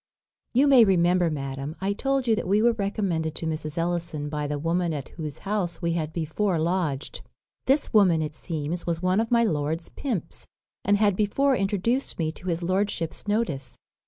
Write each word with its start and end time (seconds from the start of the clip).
"You 0.55 0.65
may 0.65 0.83
remember, 0.83 1.29
madam, 1.29 1.75
I 1.79 1.93
told 1.93 2.27
you 2.27 2.35
that 2.35 2.47
we 2.47 2.59
were 2.59 2.71
recommended 2.73 3.35
to 3.35 3.45
Mrs. 3.45 3.77
Ellison 3.77 4.29
by 4.29 4.47
the 4.47 4.57
woman 4.57 4.93
at 4.93 5.09
whose 5.09 5.37
house 5.45 5.79
we 5.79 5.91
had 5.91 6.11
before 6.11 6.57
lodged. 6.57 7.21
This 7.67 7.93
woman, 7.93 8.19
it 8.19 8.33
seems, 8.33 8.87
was 8.87 9.03
one 9.03 9.19
of 9.19 9.29
my 9.29 9.43
lord's 9.43 9.89
pimps, 9.89 10.47
and 10.83 10.97
had 10.97 11.15
before 11.15 11.55
introduced 11.55 12.17
me 12.17 12.31
to 12.31 12.47
his 12.47 12.63
lordship's 12.63 13.27
notice. 13.27 13.77